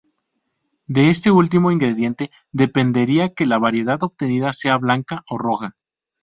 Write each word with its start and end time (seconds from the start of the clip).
De 0.87 1.11
este 1.11 1.29
último 1.29 1.69
ingrediente 1.69 2.31
dependerá 2.51 3.29
que 3.35 3.45
la 3.45 3.59
variedad 3.59 4.01
obtenida 4.01 4.51
sea 4.51 4.77
blanca 4.79 5.23
o 5.29 5.37
roja. 5.37 5.75